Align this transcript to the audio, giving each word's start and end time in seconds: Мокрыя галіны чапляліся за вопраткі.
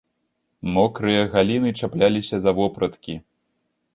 Мокрыя 0.77 1.21
галіны 1.33 1.69
чапляліся 1.79 2.35
за 2.45 2.51
вопраткі. 2.61 3.15